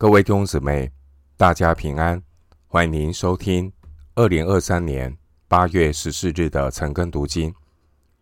[0.00, 0.92] 各位弟兄姊妹，
[1.36, 2.22] 大家平安！
[2.68, 3.72] 欢迎您收听
[4.14, 7.52] 二零二三年八月十四日的晨更读经。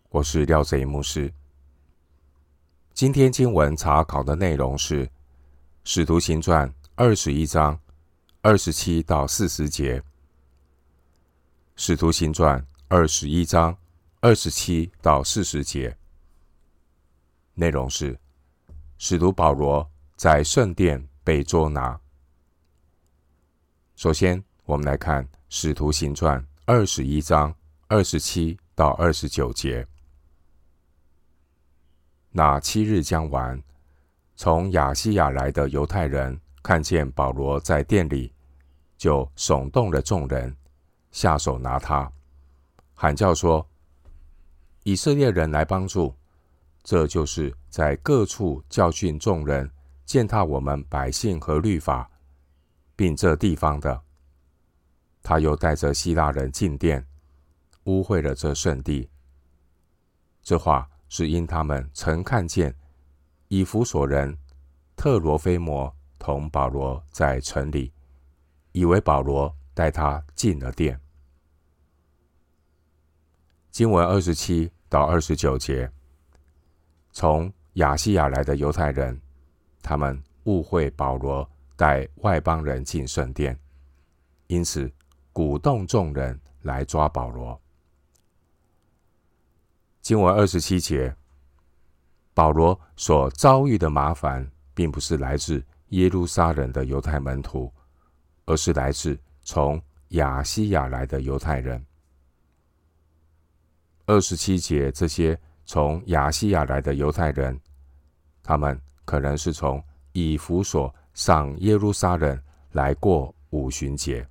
[0.08, 1.30] 我是廖贼牧师。
[2.94, 5.06] 今天经文查考的内容是
[5.84, 7.78] 《使徒行传》二十一章
[8.40, 10.00] 二十七到四十节，
[11.76, 12.58] 《使徒行传》
[12.88, 13.76] 二十一章
[14.20, 15.94] 二十七到四十节
[17.52, 18.18] 内容是
[18.96, 19.86] 使徒保罗
[20.16, 21.06] 在圣殿。
[21.26, 22.00] 被捉拿。
[23.96, 27.52] 首先，我们来看《使徒行传》二十一章
[27.88, 29.84] 二十七到二十九节。
[32.30, 33.60] 那七日将完，
[34.36, 38.32] 从亚西亚来的犹太人看见保罗在店里，
[38.96, 40.56] 就耸动了众人，
[41.10, 42.08] 下手拿他，
[42.94, 43.68] 喊叫说
[44.84, 46.14] ：“以色列人来帮助！”
[46.84, 49.68] 这就是在各处教训众人。
[50.06, 52.08] 践踏我们百姓和律法，
[52.94, 54.00] 并这地方的，
[55.20, 57.04] 他又带着希腊人进殿，
[57.84, 59.10] 污秽了这圣地。
[60.44, 62.72] 这话是因他们曾看见
[63.48, 64.38] 以弗所人
[64.94, 67.92] 特罗菲摩同保罗在城里，
[68.70, 71.00] 以为保罗带他进了殿。
[73.72, 75.90] 经文二十七到二十九节，
[77.10, 79.20] 从亚细亚来的犹太人。
[79.86, 83.56] 他们误会保罗带外邦人进圣殿，
[84.48, 84.90] 因此
[85.32, 87.56] 鼓动众人来抓保罗。
[90.02, 91.14] 经文二十七节，
[92.34, 97.72] 保罗所遭遇的麻烦，并不是来自耶路撒冷的犹太门徒，
[98.44, 101.86] 而是来自从亚西亚来的犹太人。
[104.06, 107.60] 二十七节，这些从亚西亚来的犹太人，
[108.42, 108.76] 他们。
[109.06, 112.38] 可能是从以弗所上耶路撒冷
[112.72, 114.28] 来过五旬节。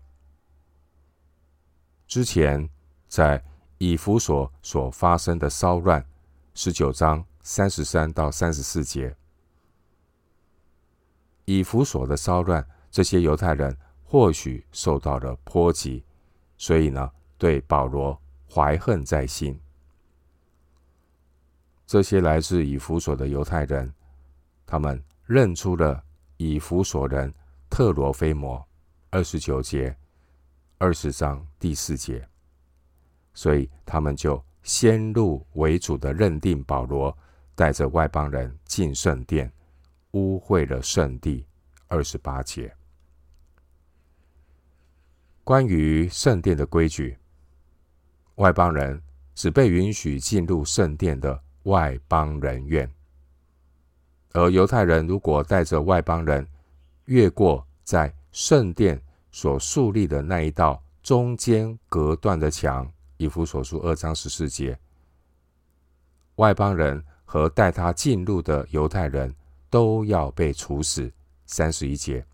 [2.06, 2.70] 之前
[3.08, 3.44] 在
[3.80, 6.06] 以弗所所发生的骚乱，
[6.54, 9.16] 十九章三十三到三十四节。
[11.46, 16.04] 以弗所的骚乱，这些犹太人或许受到了波及，
[16.58, 18.20] 所以呢，对保罗
[18.54, 19.60] 怀恨在心。
[21.88, 23.94] 这些来自以弗所的犹太人。
[24.66, 26.04] 他们认出了
[26.38, 27.34] 以弗所人
[27.70, 28.68] 特罗菲摩，
[29.10, 29.96] 二十九节，
[30.78, 32.28] 二十章第四节，
[33.34, 37.16] 所以他们就先入为主的认定保罗
[37.56, 39.52] 带着外邦人进圣殿，
[40.12, 41.46] 污秽了圣地。
[41.88, 42.76] 二十八节，
[45.44, 47.16] 关于圣殿的规矩，
[48.36, 49.00] 外邦人
[49.36, 52.92] 只被允许进入圣殿的外邦人院。
[54.36, 56.46] 而犹太人如果带着外邦人
[57.06, 59.02] 越过在圣殿
[59.32, 64.78] 所树立的那一道中间隔断的墙，以弗所书二章十四节，
[66.36, 69.34] 外邦人和带他进入的犹太人
[69.70, 71.10] 都要被处死。
[71.46, 72.26] 三十一节，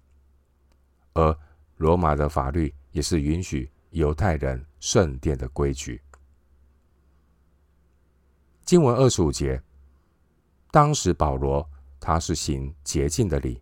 [1.14, 1.38] 而
[1.78, 6.02] 罗马的法律也是允许犹太人圣殿的规矩。
[8.66, 9.62] 经文二十五节，
[10.72, 11.70] 当时保罗。
[12.02, 13.62] 他是行洁净的礼，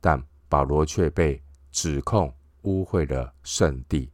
[0.00, 1.40] 但保罗却被
[1.70, 4.10] 指控污秽了圣地。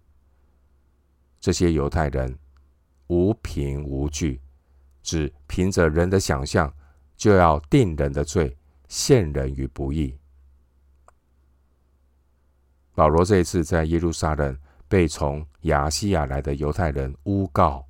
[1.38, 2.36] 这些犹太人
[3.06, 4.40] 无凭无据，
[5.04, 6.70] 只凭着人的想象，
[7.16, 8.54] 就要定人的罪，
[8.88, 10.18] 陷人于不义。
[12.92, 14.58] 保罗这一次在耶路撒冷
[14.88, 17.86] 被从亚西亚来的犹太人诬告，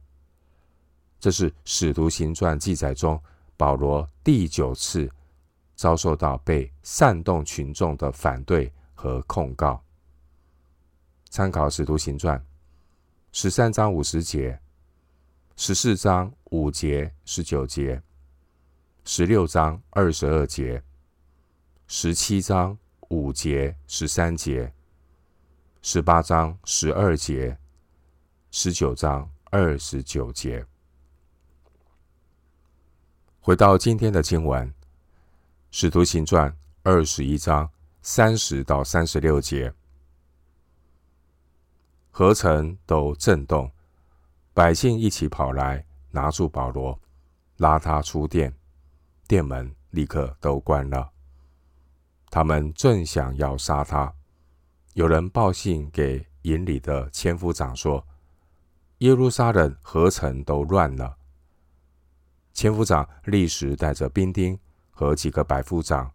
[1.19, 3.19] 这是使徒行传记载中
[3.57, 5.11] 保罗第九次。
[5.81, 9.83] 遭受到被煽动群众的反对和控告。
[11.31, 12.39] 参考《使徒行传》
[13.33, 14.61] 十三章五十节、
[15.57, 18.03] 十四章五节、十九节、
[19.07, 20.83] 十六章二十二节、
[21.87, 22.77] 十七章
[23.09, 24.71] 五节、十三节、
[25.81, 27.57] 十八章十二节、
[28.51, 30.63] 十九章二十九节。
[33.41, 34.71] 回到今天的经文。
[35.73, 36.53] 使徒行传
[36.83, 37.71] 二十一章
[38.03, 39.73] 三十到三十六节，
[42.11, 43.71] 何城都震动，
[44.53, 46.99] 百姓一起跑来拿住保罗，
[47.59, 48.53] 拉他出殿，
[49.29, 51.13] 殿门立刻都关了。
[52.31, 54.13] 他们正想要杀他，
[54.95, 58.05] 有人报信给营里的千夫长说
[58.99, 61.17] ：“耶路撒冷何城都乱了。”
[62.53, 64.59] 千夫长立时带着兵丁。
[65.01, 66.13] 和几个百夫长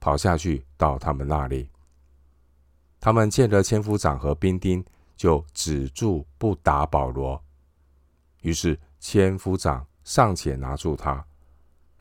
[0.00, 1.70] 跑下去到他们那里，
[2.98, 4.84] 他们见了千夫长和兵丁，
[5.14, 7.40] 就止住不打保罗。
[8.40, 11.24] 于是千夫长尚且拿住他，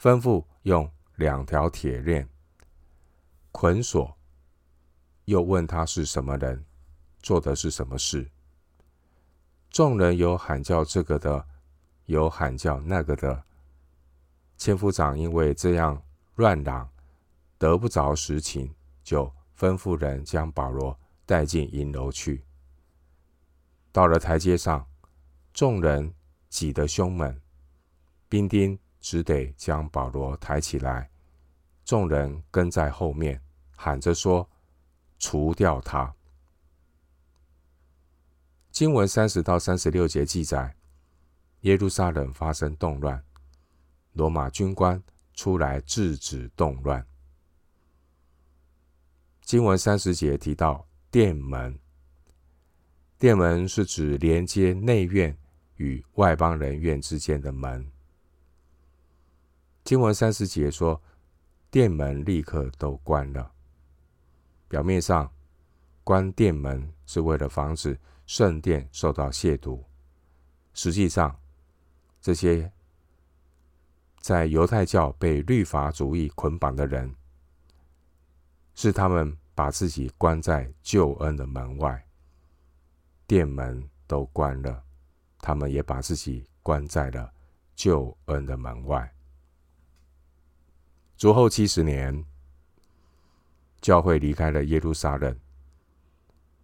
[0.02, 2.28] 吩咐用两条铁链
[3.52, 4.18] 捆锁，
[5.26, 6.66] 又问他是什么人，
[7.22, 8.28] 做的是什么事。
[9.70, 11.46] 众人有喊叫这个的，
[12.06, 13.44] 有喊叫那个的。
[14.58, 16.02] 千夫长因为这样
[16.36, 16.90] 乱嚷，
[17.58, 22.44] 得不着实情，就吩咐人将保罗带进银楼去。
[23.92, 24.88] 到了台阶上，
[25.54, 26.14] 众人
[26.50, 27.40] 挤得凶猛，
[28.28, 31.12] 兵丁只得将保罗抬起来，
[31.86, 33.40] 众人跟在后面，
[33.76, 34.50] 喊着说
[35.20, 36.16] ：“除掉他。”
[38.72, 40.76] 经文三十到三十六节记载，
[41.62, 43.24] 耶路撒冷发生动乱，
[44.14, 45.02] 罗马军官
[45.34, 47.06] 出来制止动乱。
[49.42, 51.78] 经文三十节提到殿门，
[53.20, 55.38] 殿门是指连接内院
[55.76, 57.92] 与外邦人院之间的门。
[59.84, 61.02] 经文三十节说，
[61.70, 63.52] 殿门立刻都关了。
[64.70, 65.32] 表面上，
[66.04, 68.00] 关殿门是为了防止。
[68.26, 69.84] 圣殿受到亵渎，
[70.74, 71.38] 实际上，
[72.22, 72.72] 这些
[74.24, 77.14] 在犹太教被律法主义捆绑的人，
[78.74, 82.08] 是他们把自己关在救恩的门外，
[83.28, 84.82] 殿门都关了，
[85.40, 87.34] 他们也把自己关在了
[87.76, 89.14] 救恩的门外。
[91.18, 92.26] 主后七十年，
[93.82, 95.38] 教会离开了耶路撒冷，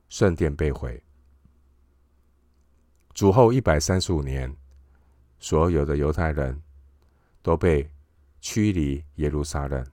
[0.07, 1.03] 圣殿被毁。
[3.13, 4.55] 主后一百三十五年，
[5.39, 6.61] 所有的犹太人
[7.41, 7.89] 都被
[8.41, 9.85] 驱离耶路撒冷，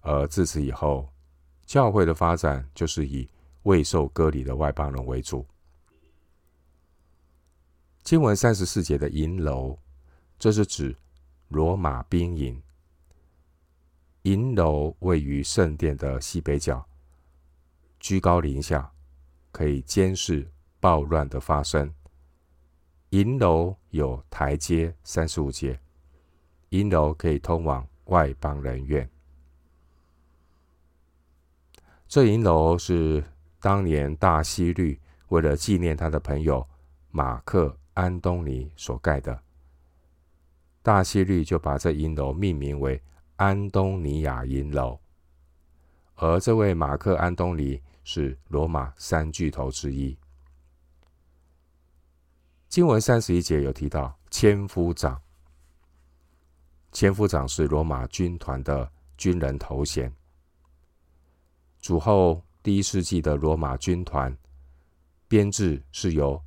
[0.00, 1.08] 而自此以后，
[1.66, 3.28] 教会的发展就是以
[3.62, 5.46] 未受割礼的外邦人为主。
[8.02, 9.78] 经文三十四节的银楼，
[10.38, 10.94] 这是指
[11.48, 12.62] 罗马兵营。
[14.22, 16.86] 银楼位于圣殿的西北角，
[18.00, 18.90] 居高临下，
[19.52, 21.92] 可以监视暴乱的发生。
[23.10, 25.78] 银楼有台阶，三十五节，
[26.70, 29.08] 营楼可以通往外邦人院。
[32.06, 33.24] 这银楼是
[33.60, 36.66] 当年大希律为了纪念他的朋友
[37.10, 39.42] 马克安东尼所盖的。
[40.82, 43.02] 大希律就把这银楼命名为
[43.36, 45.00] 安东尼亚银楼，
[46.16, 50.16] 而这位马克安东尼是罗马三巨头之一。
[52.68, 55.20] 经文三十一节有提到千夫长，
[56.94, 60.10] 千夫长是罗马军团的军人头衔。
[61.80, 64.34] 主后第一世纪的罗马军团
[65.26, 66.40] 编制是由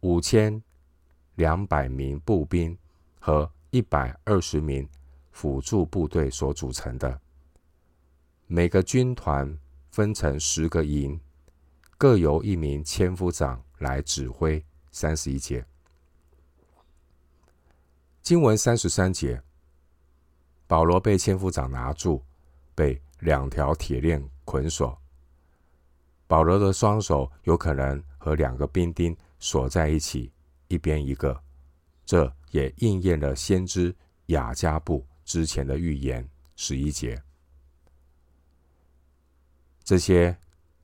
[0.00, 0.60] 五千
[1.36, 2.76] 两百名步兵
[3.20, 4.86] 和一百二十名
[5.30, 7.20] 辅助部队所组成的。
[8.48, 9.56] 每个军团
[9.88, 11.18] 分成十个营，
[11.96, 14.62] 各由一名千夫长来指挥。
[14.90, 15.64] 三十一节。
[18.20, 19.42] 经文三十三节，
[20.72, 22.24] 保罗被千夫长拿住，
[22.74, 24.98] 被两条铁链捆锁。
[26.26, 30.32] 保罗的双手有可能和两个兵丁锁在一起，
[30.68, 31.38] 一边一个。
[32.06, 33.94] 这也应验了先知
[34.28, 36.26] 雅加布之前的预言。
[36.56, 37.22] 十一节，
[39.84, 40.34] 这些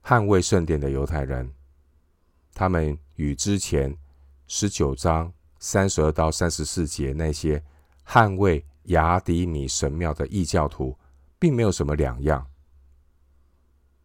[0.05, 1.51] 捍卫圣殿的犹太人，
[2.53, 3.97] 他们与之前
[4.49, 5.33] 十九章。
[5.59, 7.65] 三十二到三十四节，那些
[8.07, 10.97] 捍卫雅迪米神庙的异教徒，
[11.39, 12.47] 并没有什么两样。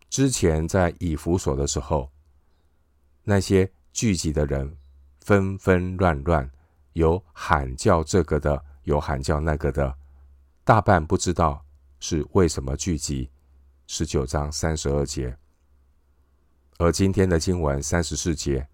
[0.10, 2.10] 之前在以弗所的时候，
[3.24, 4.78] 那些聚集的人
[5.22, 6.50] 纷纷乱乱，
[6.94, 9.96] 有喊叫这个的，有喊叫那个的，
[10.64, 11.66] 大半不知道
[12.00, 13.30] 是为什么聚集。
[13.86, 15.38] 十九章三十二节，
[16.78, 18.66] 而今天的经文三十四节。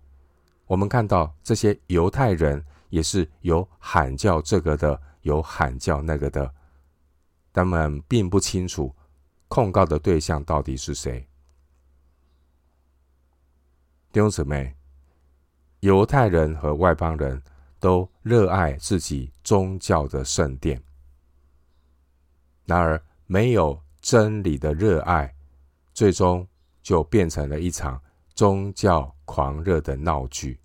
[0.67, 6.51] 我们看到这些犹太人也是有喊叫这个的，有喊叫那个的，
[7.53, 8.95] 他们并不清楚
[9.47, 11.27] 控告的对象到底是谁。
[14.11, 14.75] 弟兄姊妹，
[15.81, 17.39] 犹太人和外邦人
[17.79, 20.81] 都热爱自己宗教的圣殿，
[22.65, 25.31] 然而没有真理的热爱，
[25.93, 26.47] 最终
[26.81, 28.01] 就变成了一场
[28.33, 30.59] 宗教狂热的闹剧。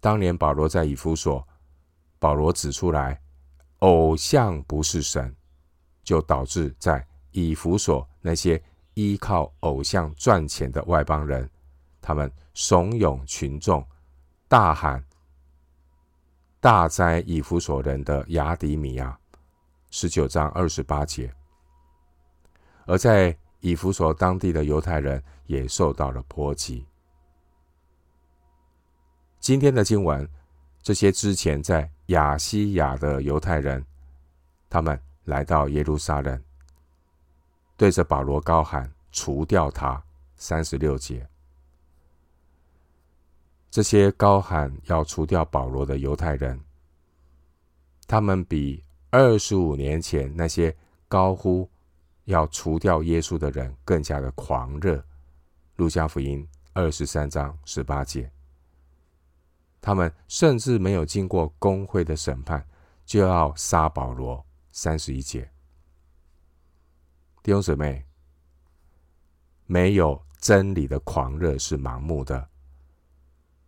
[0.00, 1.46] 当年保罗在以弗所，
[2.24, 3.20] 保罗指出来，
[3.80, 5.36] 偶像不是神，
[6.02, 8.62] 就导致在以弗所那些
[8.94, 11.46] 依靠偶像赚钱的外邦人，
[12.00, 13.86] 他们怂恿群众
[14.48, 15.04] 大喊
[16.60, 19.20] ：“大灾以弗所人的雅底米亚！”
[19.92, 21.30] 十九章二十八节。
[22.86, 26.86] 而在以弗所当地的犹太人也受到了波及。
[29.40, 30.26] 今天的经文，
[30.82, 33.84] 这些之前在亚西亚的犹太人，
[34.68, 36.42] 他们来到耶路撒冷。
[37.76, 40.02] 对着保罗高喊：“除掉他！”
[40.36, 41.26] 三十六节，
[43.70, 46.60] 这些高喊要除掉保罗的犹太人，
[48.06, 50.76] 他们比二十五年前那些
[51.08, 51.68] 高呼
[52.24, 55.02] 要除掉耶稣的人更加的狂热。
[55.76, 58.30] 路加福音二十三章十八节，
[59.84, 62.66] 他们甚至没有经过公会的审判，
[63.04, 64.42] 就要杀保罗。
[64.72, 65.50] 三十一节。
[67.42, 68.06] 弟兄姊妹，
[69.66, 72.48] 没有真理的狂热是盲目的，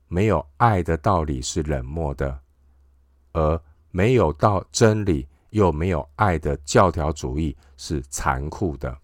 [0.08, 2.40] 没有爱的道理是冷漠的，
[3.32, 8.98] 而没有到真理又没有爱的教条主义是残酷的。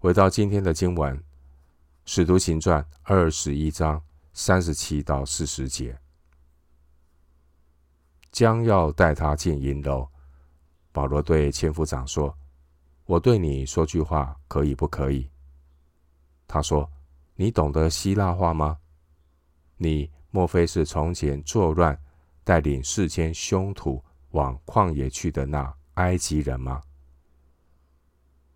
[0.00, 1.16] 回到今天的经文，
[2.04, 4.02] 《使徒行传》二十一章
[4.36, 5.96] 三十七到四十节，
[8.32, 10.08] 将要带他进营楼。
[10.90, 12.36] 保罗对千夫长说
[13.06, 15.30] ：“我对你说句话，可以不可以？”
[16.48, 16.90] 他说
[17.36, 18.76] ：“你懂得希腊话吗？
[19.76, 21.96] 你莫非是从前作乱，
[22.42, 26.82] 带领四千凶徒往旷野去的那埃及人吗？”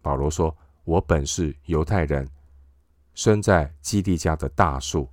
[0.03, 2.29] 保罗说：“我本是犹太人，
[3.15, 5.09] 生在基利家的大树，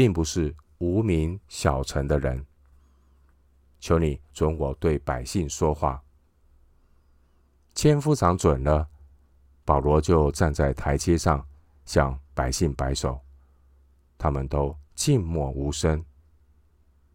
[0.00, 2.46] 并不是无名小城的人。
[3.80, 6.02] 求你准我对百姓说话。”
[7.76, 8.88] 千夫长准了，
[9.62, 11.46] 保罗就站在台阶上
[11.84, 13.20] 向百姓摆手，
[14.16, 16.02] 他们都静默无声。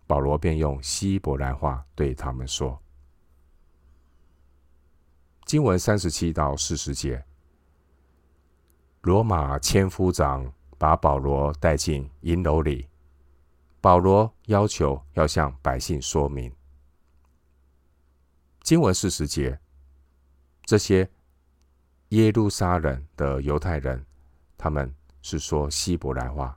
[0.06, 2.80] 保罗便用希伯来话对他们说
[5.46, 7.26] ：“经文三十七到四十节，
[9.02, 10.54] 罗马千夫长
[10.86, 12.88] 把保罗带进银楼里，
[13.82, 16.54] 保罗要求要向百姓说明。
[18.62, 19.60] 经文四十节。”
[20.64, 21.10] 这些
[22.10, 24.06] 耶路撒冷的犹太人，
[24.60, 26.56] 他们是说希伯来话，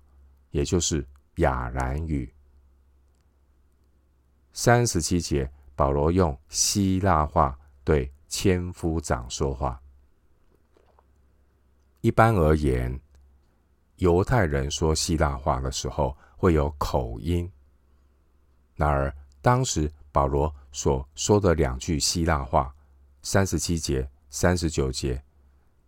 [0.50, 1.02] 也就是
[1.36, 2.30] 亚兰语。
[4.52, 9.80] 三十七节，保罗用希腊话对千夫长说话。
[12.02, 13.00] 一般而言，
[13.98, 17.48] 犹太人说希腊话的时候会有口音。
[18.74, 22.74] 然而，当时保罗所说的两句希腊话。
[23.20, 25.22] 三十七节、三十九节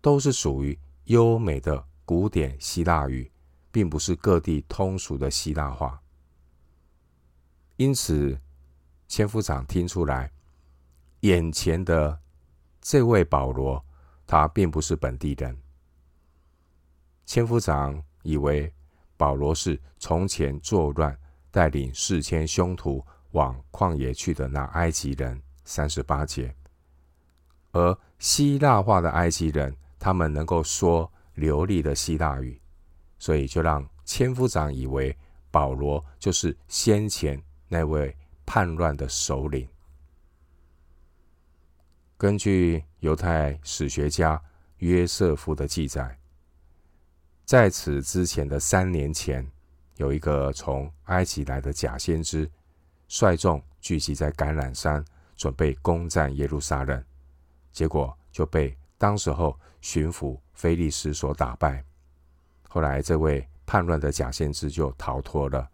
[0.03, 3.31] 都是属于优美的古典希腊语，
[3.71, 5.99] 并不是各地通俗的希腊话。
[7.77, 8.39] 因此，
[9.07, 10.31] 千夫长听出来，
[11.21, 12.19] 眼前的
[12.83, 13.83] 这位保罗，
[14.27, 15.57] 他并不是本地人。
[17.31, 18.75] 千夫长以为
[19.17, 21.17] 保罗是从前作乱、
[21.53, 25.41] 带领四千凶徒往旷野去的那埃及人。
[25.65, 26.53] 三十八节。
[27.71, 32.61] 而希腊化的埃及人，他们能够说流利的希腊语，
[33.17, 35.17] 所以就让千夫长以为
[35.53, 38.13] 保罗就是先前那位
[38.45, 39.69] 叛乱的首领。
[42.17, 44.43] 根据犹太史学家
[44.79, 46.19] 约瑟夫的记载，
[47.51, 49.45] 在此之前的三年前，
[49.97, 52.49] 有一个从埃及来的假先知，
[53.09, 55.05] 率众聚集在橄榄山，
[55.37, 57.05] 准备攻占耶路撒冷。
[57.73, 61.85] 结果就被当时候巡抚菲利斯所打败。
[62.69, 65.69] 后来，这位叛乱的假先知就逃脱了。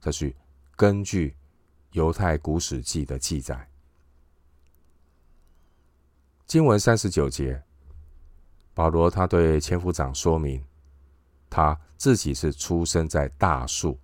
[0.00, 0.32] 这是
[0.76, 1.34] 根据
[1.90, 3.68] 犹太古史记的记载。
[6.46, 7.60] 经文三十九节，
[8.72, 10.64] 保罗他对千夫长说明，
[11.54, 13.98] 他自己是出生在大数。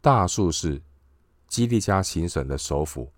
[0.00, 0.82] 大数是
[1.46, 3.10] 基利加行省的首府，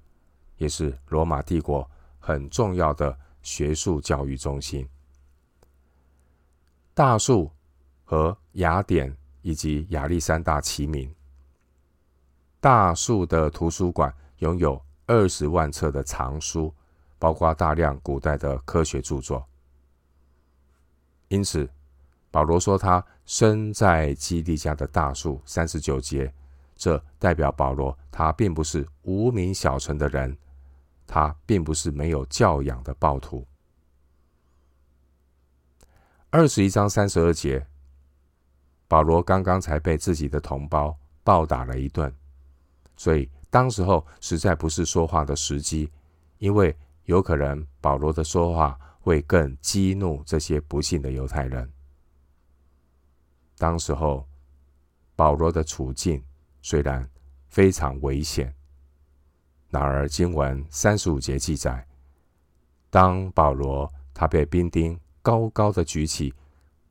[0.58, 1.90] 也是罗马帝国。
[2.18, 4.88] 很重要的学术教育中心，
[6.92, 7.48] 大数
[8.04, 11.14] 和雅典以及亚历山大齐名。
[12.58, 16.74] 大数的图书馆拥有二十万册的藏书，
[17.16, 19.46] 包括大量古代的科学著作。
[21.28, 21.70] 因此，
[22.36, 26.30] 保罗说他生在基利家的大树，三十九节，
[26.76, 30.36] 这代表保罗他并不是无名小城的人。
[31.06, 33.46] 他并不是没有教养的暴徒。
[36.28, 37.66] 二十一章三十二节，
[38.86, 42.14] 保罗刚刚才被自己的同胞暴打了一顿，
[42.98, 45.90] 所以当时候实在不是说话的时机，
[46.36, 51.72] 因为有可能保罗的说话会更激怒这些不信的犹太人。
[53.58, 54.26] 当时候，
[55.14, 56.22] 保罗的处境
[56.60, 57.08] 虽然
[57.48, 58.54] 非常危险，
[59.70, 61.86] 然而经文三十五节记载，
[62.90, 66.34] 当保罗他被兵丁高高的举起，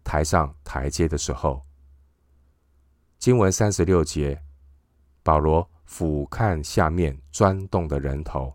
[0.04, 1.62] 抬上台阶的时候，
[3.20, 4.42] 经文三十六节，
[5.22, 8.54] 保罗俯瞰下面钻动的人头，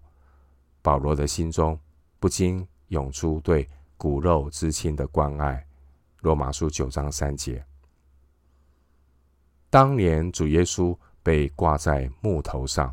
[0.82, 1.78] 保罗的心中
[2.18, 5.64] 不禁涌出对骨肉之亲的关爱。
[6.22, 7.69] 罗马书九章三节。
[9.70, 12.92] 当年主耶稣被挂在木头上，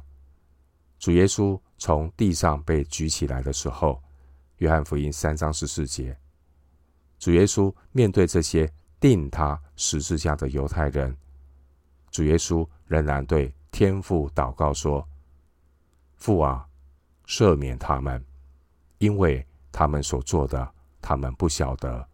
[0.99, 3.99] 主耶稣从地上被举起来的时候，
[4.57, 6.15] 约翰福音三章十四节，
[7.17, 11.17] 主耶稣面对这些钉他十字架的犹太人，
[12.11, 15.03] 主耶稣仍然对天父祷告说
[16.15, 16.67] ：“父啊，
[17.25, 18.23] 赦免他们，
[18.99, 22.07] 因为他们所做的，他们不晓得。”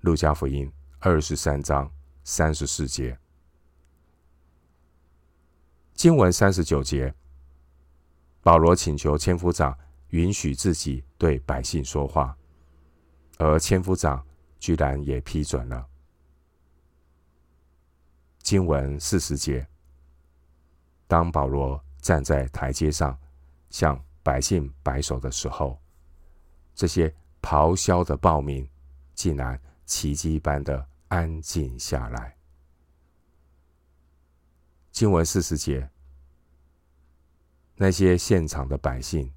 [0.00, 1.90] 路加福音二十三章
[2.22, 3.18] 三十四节。
[5.94, 7.14] 经文三十九节，
[8.42, 9.76] 保罗请求千夫长
[10.08, 12.36] 允许自己对百姓说话，
[13.38, 14.24] 而千夫长
[14.58, 15.86] 居然也批准了。
[18.42, 19.66] 经文四十节，
[21.06, 23.18] 当保罗站在台阶上
[23.70, 25.80] 向百姓摆手的时候，
[26.74, 28.68] 这些咆哮的暴民
[29.14, 32.33] 竟然奇迹般的安静下来。
[34.94, 35.90] 经文四十节，
[37.74, 39.28] 那些现场的百姓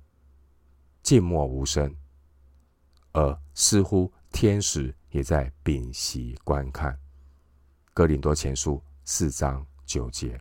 [1.01, 1.97] 静默无声，
[3.11, 6.95] 而似乎天使也在屏息观看。
[7.91, 10.39] 哥林多前书四章九节，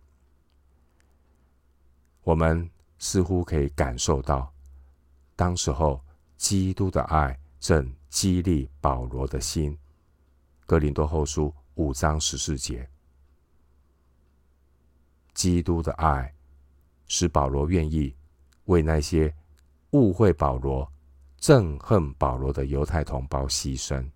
[2.21, 4.53] 我们似乎可以感受到，
[5.35, 5.99] 当时候
[6.37, 9.79] 基督的爱正激励保罗的心。
[10.67, 12.87] 哥林多后书五章十四节。
[15.37, 16.35] 基督的爱
[17.07, 18.13] 使保罗愿意
[18.65, 19.33] 为那些
[19.91, 20.91] 误会保罗、
[21.39, 24.11] 憎恨保罗的犹太同胞牺牲，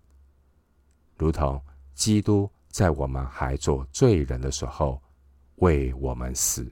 [1.15, 4.99] 如同基督在我们还做罪人的时候
[5.57, 6.69] 为我们死。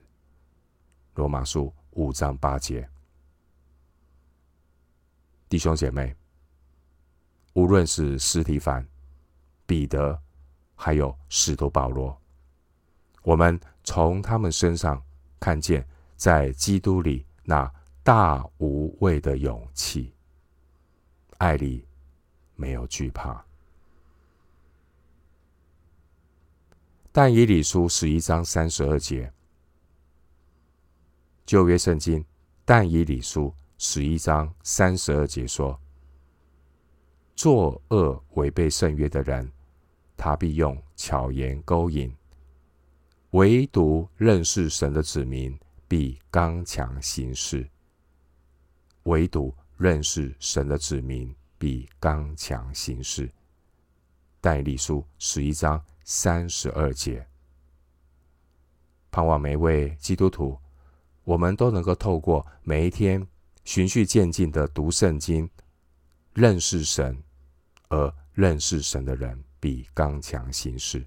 [1.14, 2.88] 罗马书五章八节，
[5.48, 6.14] 弟兄姐妹，
[7.52, 8.84] 无论是司提凡、
[9.64, 10.20] 彼得，
[10.74, 12.20] 还有使徒保罗。
[13.22, 13.58] 我们
[13.92, 15.02] 从他们身上
[15.40, 15.84] 看见，
[16.16, 17.68] 在基督里那
[18.04, 20.14] 大无畏的勇气，
[21.38, 21.84] 爱里
[22.54, 23.44] 没有惧怕。
[27.10, 29.32] 但以理书十一章三十二节，
[31.44, 32.24] 旧约圣经
[32.64, 35.76] 但以理书十一章三十二节说：
[37.34, 39.50] 作恶违背圣约的人，
[40.16, 42.19] 他必用巧言勾引。
[43.30, 47.68] 唯独认识神的子民必刚强行事。
[49.04, 53.30] 唯独认识神的子民必刚强行事。
[54.40, 57.24] 代理书十一章三十二节。
[59.12, 60.58] 盼望每位基督徒，
[61.22, 63.24] 我们都能够透过每一天
[63.64, 65.48] 循序渐进的读圣经，
[66.34, 67.22] 认识神，
[67.90, 71.06] 而认识神的人必刚强行事。